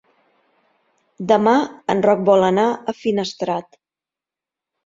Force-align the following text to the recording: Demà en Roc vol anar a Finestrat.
Demà 1.33 1.53
en 1.95 2.03
Roc 2.07 2.25
vol 2.31 2.47
anar 2.49 2.65
a 2.73 2.97
Finestrat. 3.03 3.81